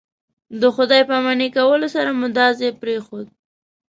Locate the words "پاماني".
1.09-1.47